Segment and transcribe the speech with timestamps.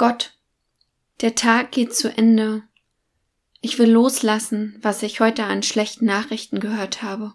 [0.00, 0.32] Gott,
[1.20, 2.62] der Tag geht zu Ende.
[3.60, 7.34] Ich will loslassen, was ich heute an schlechten Nachrichten gehört habe.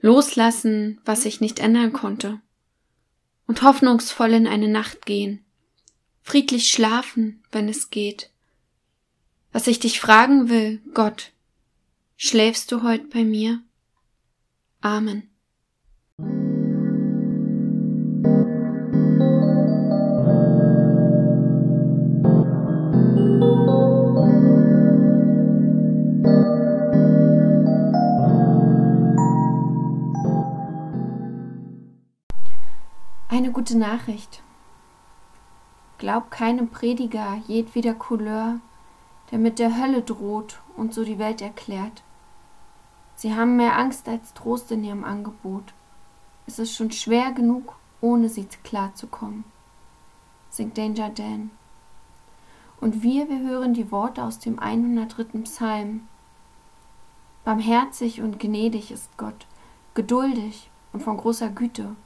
[0.00, 2.40] Loslassen, was ich nicht ändern konnte.
[3.48, 5.44] Und hoffnungsvoll in eine Nacht gehen.
[6.22, 8.30] Friedlich schlafen, wenn es geht.
[9.50, 11.32] Was ich dich fragen will, Gott,
[12.16, 13.60] schläfst du heute bei mir?
[14.80, 15.28] Amen.
[33.68, 34.42] Gute Nachricht.
[35.98, 38.60] Glaub keinem Prediger jedweder Couleur,
[39.30, 42.02] der mit der Hölle droht und so die Welt erklärt.
[43.14, 45.74] Sie haben mehr Angst als Trost in ihrem Angebot.
[46.46, 49.44] Es ist schon schwer genug, ohne sie klarzukommen.
[50.48, 51.50] Singt Danger Dan.
[52.80, 55.40] Und wir, wir hören die Worte aus dem 103.
[55.42, 56.08] Psalm.
[57.44, 59.46] Barmherzig und gnädig ist Gott,
[59.92, 61.96] geduldig und von großer Güte.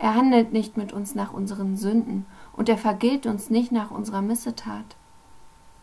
[0.00, 4.22] Er handelt nicht mit uns nach unseren Sünden und er vergilt uns nicht nach unserer
[4.22, 4.96] Missetat.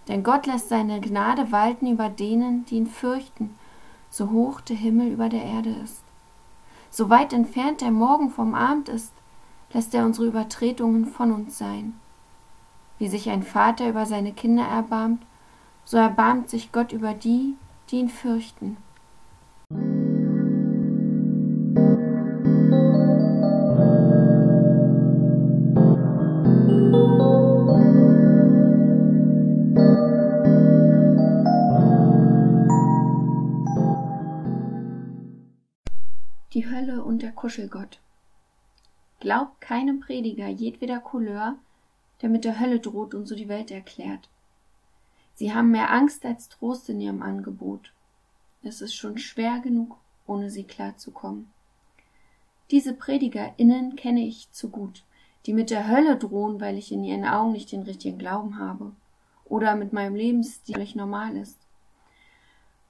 [0.08, 3.54] Denn Gott lässt seine Gnade walten über denen, die ihn fürchten,
[4.10, 6.02] so hoch der Himmel über der Erde ist.
[6.90, 9.14] So weit entfernt der Morgen vom Abend ist,
[9.72, 11.94] lässt er unsere Übertretungen von uns sein.
[12.98, 15.22] Wie sich ein Vater über seine Kinder erbarmt,
[15.86, 17.56] so erbarmt sich Gott über die,
[17.92, 18.78] die ihn fürchten.
[37.38, 38.02] Kuschelgott.
[39.22, 41.56] Glaubt keinem Prediger jedweder Couleur,
[42.22, 44.30] der mit der Hölle droht und so die Welt erklärt.
[45.36, 47.94] Sie haben mehr Angst als Trost in ihrem Angebot.
[48.64, 51.50] Es ist schon schwer genug, ohne sie klarzukommen.
[52.72, 55.04] Diese PredigerInnen kenne ich zu gut,
[55.46, 58.92] die mit der Hölle drohen, weil ich in ihren Augen nicht den richtigen Glauben habe
[59.46, 61.58] oder mit meinem Lebensstil nicht normal ist.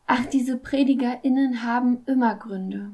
[0.08, 2.92] Ach, diese PredigerInnen haben immer Gründe.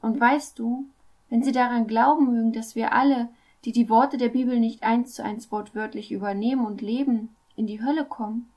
[0.00, 0.86] Und weißt du,
[1.34, 3.28] wenn sie daran glauben mögen, dass wir alle
[3.64, 7.82] die die Worte der Bibel nicht eins zu eins wortwörtlich übernehmen und leben, in die
[7.82, 8.52] Hölle kommen,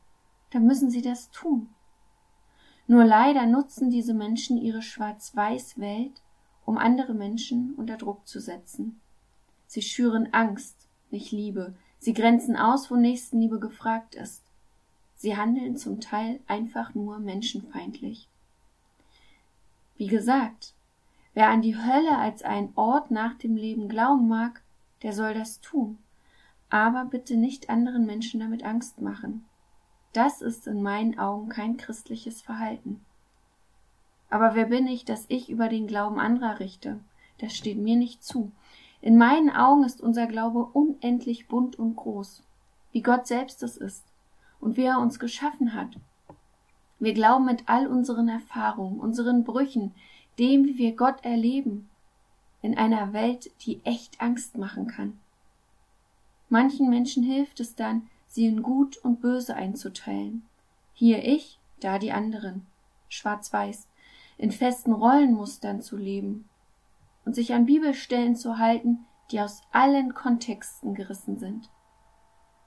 [0.51, 1.69] dann müssen sie das tun.
[2.85, 6.21] Nur leider nutzen diese Menschen ihre schwarz-weiß Welt,
[6.65, 9.01] um andere Menschen unter Druck zu setzen.
[9.65, 11.73] Sie schüren Angst, nicht Liebe.
[11.97, 14.43] Sie grenzen aus, wo Nächstenliebe gefragt ist.
[15.15, 18.29] Sie handeln zum Teil einfach nur menschenfeindlich.
[19.95, 20.75] Wie gesagt,
[21.37, 24.63] wer an die Hölle als einen Ort nach dem Leben glauben mag,
[25.03, 25.99] der soll das tun.
[26.71, 29.45] Aber bitte nicht anderen Menschen damit Angst machen.
[30.13, 33.05] Das ist in meinen Augen kein christliches Verhalten.
[34.31, 36.99] Aber wer bin ich, dass ich über den Glauben anderer richte?
[37.37, 38.51] Das steht mir nicht zu.
[38.99, 42.41] In meinen Augen ist unser Glaube unendlich bunt und groß,
[42.93, 44.03] wie Gott selbst es ist
[44.59, 45.99] und wie er uns geschaffen hat.
[46.97, 49.93] Wir glauben mit all unseren Erfahrungen, unseren Brüchen,
[50.39, 51.89] dem, wie wir Gott erleben,
[52.61, 55.19] in einer Welt, die echt Angst machen kann.
[56.49, 60.43] Manchen Menschen hilft es dann, sie in Gut und Böse einzuteilen.
[60.93, 62.65] Hier ich, da die anderen,
[63.09, 63.87] schwarz-weiß,
[64.37, 66.47] in festen Rollenmustern zu leben
[67.25, 71.69] und sich an Bibelstellen zu halten, die aus allen Kontexten gerissen sind.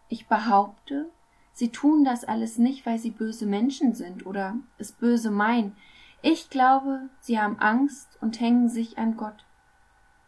[0.08, 1.08] Ich behaupte,
[1.52, 5.76] sie tun das alles nicht, weil sie böse Menschen sind oder es böse meinen.
[6.22, 9.46] Ich glaube, sie haben Angst und hängen sich an Gott.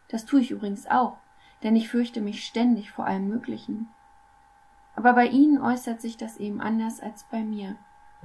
[0.09, 1.19] Das tue ich übrigens auch,
[1.63, 3.89] denn ich fürchte mich ständig vor allem Möglichen.
[4.97, 7.77] Aber bei Ihnen äußert sich das eben anders als bei mir.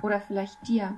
[0.01, 0.97] Oder vielleicht dir.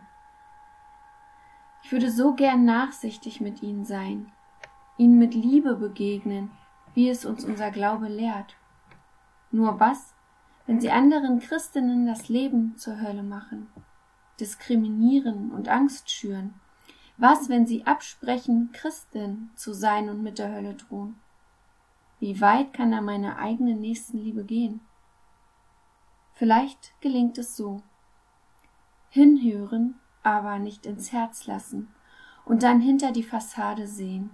[1.84, 4.32] Ich würde so gern nachsichtig mit Ihnen sein,
[4.98, 6.52] Ihnen mit Liebe begegnen,
[6.94, 8.58] wie es uns unser Glaube lehrt.
[9.52, 10.14] Nur was,
[10.68, 13.68] wenn Sie anderen Christinnen das Leben zur Hölle machen,
[14.40, 16.54] diskriminieren und Angst schüren,
[17.18, 21.16] was, wenn sie absprechen, Christin zu sein und mit der Hölle drohen?
[22.20, 24.82] Wie weit kann da meine eigene Nächstenliebe gehen?
[26.34, 27.82] Vielleicht gelingt es so.
[29.10, 31.94] Hinhören, aber nicht ins Herz lassen
[32.46, 34.32] und dann hinter die Fassade sehen.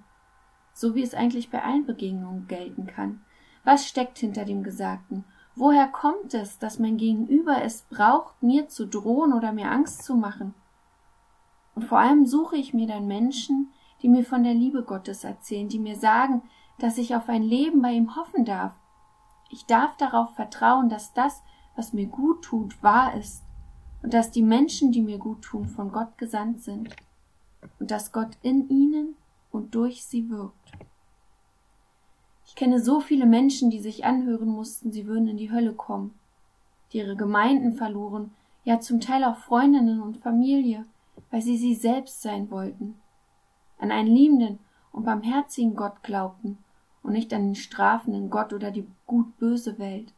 [0.73, 3.23] So wie es eigentlich bei allen Begegnungen gelten kann.
[3.63, 5.25] Was steckt hinter dem Gesagten?
[5.55, 10.15] Woher kommt es, dass mein Gegenüber es braucht, mir zu drohen oder mir Angst zu
[10.15, 10.53] machen?
[11.75, 13.71] Und vor allem suche ich mir dann Menschen,
[14.01, 16.41] die mir von der Liebe Gottes erzählen, die mir sagen,
[16.79, 18.73] dass ich auf ein Leben bei ihm hoffen darf.
[19.49, 21.41] Ich darf darauf vertrauen, dass das,
[21.75, 23.43] was mir gut tut, wahr ist
[24.03, 26.93] und dass die Menschen, die mir gut tun, von Gott gesandt sind
[27.79, 29.15] und dass Gott in ihnen
[29.51, 30.64] und durch sie wirkt.
[32.55, 36.17] Ich kenne so viele Menschen, die sich anhören mussten, sie würden in die Hölle kommen,
[36.93, 38.31] die ihre Gemeinden verloren,
[38.63, 40.85] ja zum Teil auch Freundinnen und Familie,
[41.31, 42.95] weil sie sie selbst sein wollten,
[43.77, 44.59] an einen liebenden
[44.93, 46.57] und barmherzigen Gott glaubten
[47.03, 50.13] und nicht an den strafenden Gott oder die gut-böse Welt.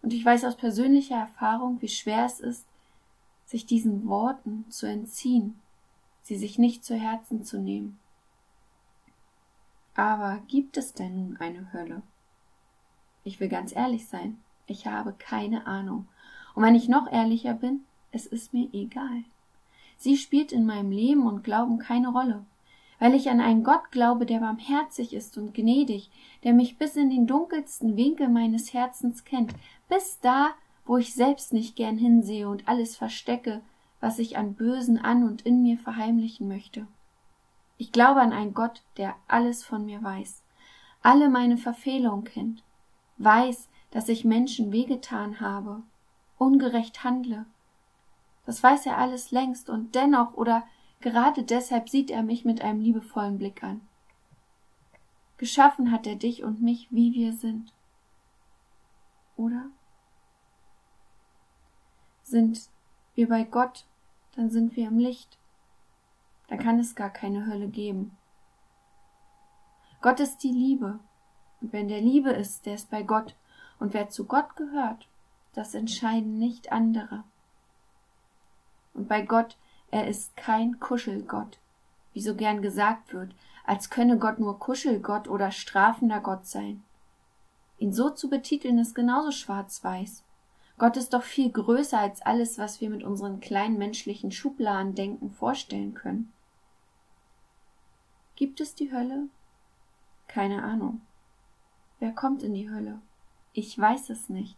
[0.00, 2.64] Und ich weiß aus persönlicher Erfahrung, wie schwer es ist,
[3.44, 5.60] sich diesen Worten zu entziehen,
[6.22, 7.98] sie sich nicht zu Herzen zu nehmen.
[9.98, 12.02] Aber gibt es denn nun eine Hölle?
[13.24, 16.06] Ich will ganz ehrlich sein, ich habe keine Ahnung.
[16.54, 17.80] Und wenn ich noch ehrlicher bin,
[18.12, 19.24] es ist mir egal.
[19.96, 22.44] Sie spielt in meinem Leben und Glauben keine Rolle,
[23.00, 26.10] weil ich an einen Gott glaube, der barmherzig ist und gnädig,
[26.44, 29.52] der mich bis in den dunkelsten Winkel meines Herzens kennt,
[29.88, 30.50] bis da,
[30.86, 33.62] wo ich selbst nicht gern hinsehe und alles verstecke,
[33.98, 36.86] was ich an Bösen an und in mir verheimlichen möchte.
[37.78, 40.42] Ich glaube an einen Gott, der alles von mir weiß,
[41.00, 42.64] alle meine Verfehlungen kennt,
[43.18, 45.82] weiß, dass ich Menschen wehgetan habe,
[46.38, 47.46] ungerecht handle.
[48.44, 50.66] Das weiß er alles längst und dennoch oder
[51.00, 53.80] gerade deshalb sieht er mich mit einem liebevollen Blick an.
[55.36, 57.72] Geschaffen hat er dich und mich, wie wir sind.
[59.36, 59.66] Oder?
[62.24, 62.68] Sind
[63.14, 63.86] wir bei Gott,
[64.34, 65.37] dann sind wir im Licht
[66.48, 68.16] dann kann es gar keine Hölle geben.
[70.00, 70.98] Gott ist die Liebe.
[71.60, 73.34] Und wenn der Liebe ist, der ist bei Gott.
[73.78, 75.08] Und wer zu Gott gehört,
[75.54, 77.24] das entscheiden nicht andere.
[78.94, 79.56] Und bei Gott,
[79.90, 81.58] er ist kein Kuschelgott,
[82.12, 83.34] wie so gern gesagt wird,
[83.64, 86.82] als könne Gott nur Kuschelgott oder strafender Gott sein.
[87.78, 90.24] Ihn so zu betiteln ist genauso schwarz-weiß.
[90.78, 95.30] Gott ist doch viel größer als alles, was wir mit unseren kleinen menschlichen Schubladen denken
[95.30, 96.32] vorstellen können.
[98.38, 99.26] Gibt es die Hölle?
[100.28, 101.00] Keine Ahnung.
[101.98, 103.00] Wer kommt in die Hölle?
[103.52, 104.56] Ich weiß es nicht.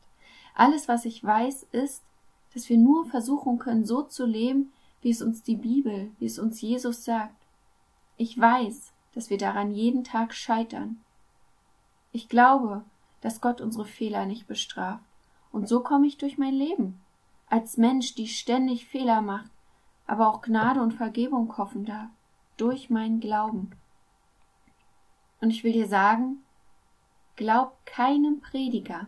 [0.54, 2.02] Alles, was ich weiß, ist,
[2.52, 6.38] dass wir nur versuchen können, so zu leben, wie es uns die Bibel, wie es
[6.38, 7.34] uns Jesus sagt.
[8.18, 11.00] Ich weiß, dass wir daran jeden Tag scheitern.
[12.12, 12.84] Ich glaube,
[13.22, 15.04] dass Gott unsere Fehler nicht bestraft.
[15.52, 17.00] Und so komme ich durch mein Leben.
[17.48, 19.50] Als Mensch, die ständig Fehler macht,
[20.06, 22.10] aber auch Gnade und Vergebung hoffen darf
[22.60, 23.70] durch meinen Glauben.
[25.40, 26.42] Und ich will dir sagen,
[27.36, 29.06] glaub keinem Prediger,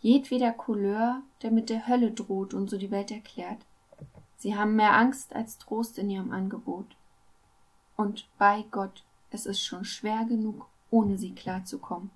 [0.00, 3.58] jedweder Couleur, der mit der Hölle droht und so die Welt erklärt.
[4.36, 6.96] Sie haben mehr Angst als Trost in ihrem Angebot.
[7.96, 12.10] Und bei Gott, es ist schon schwer genug, ohne sie klarzukommen.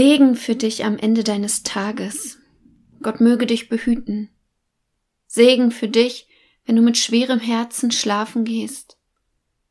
[0.00, 2.38] Segen für dich am Ende deines Tages.
[3.02, 4.30] Gott möge dich behüten.
[5.26, 6.28] Segen für dich,
[6.64, 8.96] wenn du mit schwerem Herzen schlafen gehst.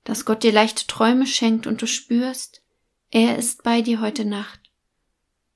[0.04, 2.62] Dass Gott dir leichte Träume schenkt und du spürst,
[3.10, 4.60] er ist bei dir heute Nacht.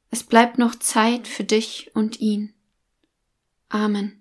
[0.10, 2.54] Es bleibt noch Zeit für dich und ihn.
[3.68, 4.21] Amen.